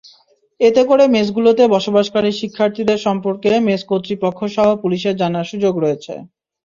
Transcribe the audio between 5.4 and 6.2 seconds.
সুযোগ রয়েছে।